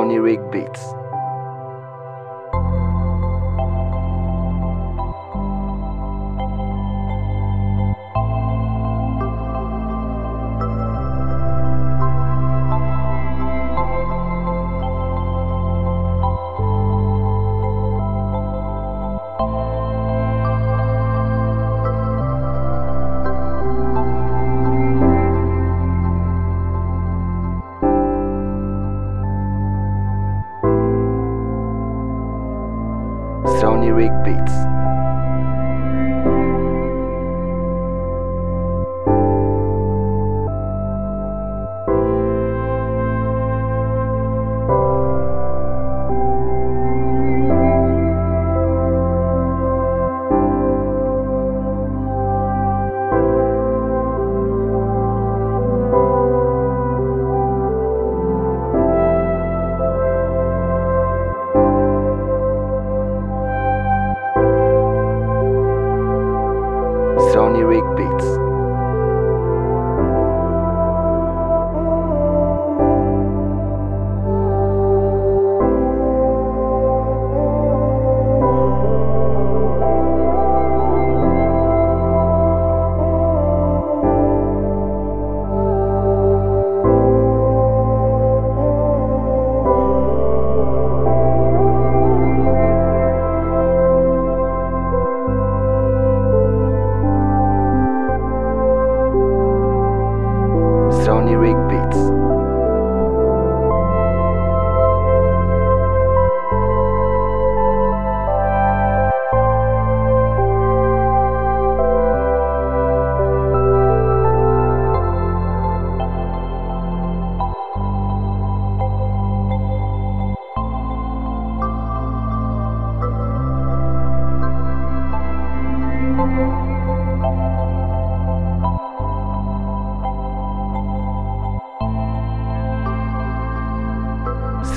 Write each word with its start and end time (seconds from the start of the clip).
Tony 0.00 0.18
Rigg 0.18 0.50
Beats. 0.50 0.99
Sony 33.60 33.92
Rig 33.94 34.10
Beats. 34.24 34.79
Sony 67.50 67.64
Rig 67.64 67.82
Beats. 67.96 68.49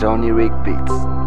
Sony 0.03 0.35
Rig 0.35 0.51
Beats. 0.65 1.22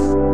Rig 0.00 0.29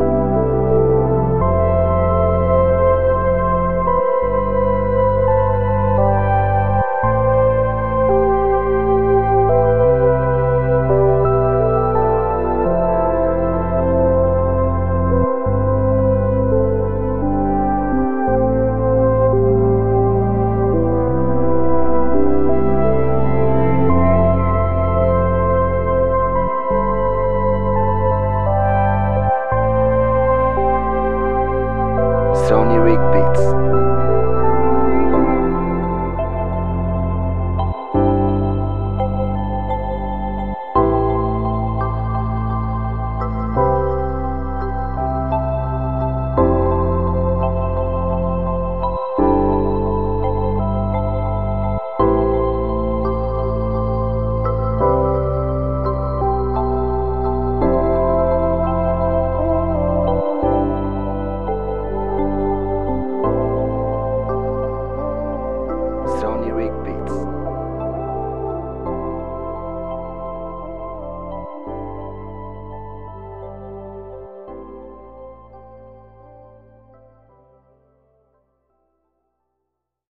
Sony 32.48 32.78
Rig 32.78 33.00
Beats. 33.10 34.05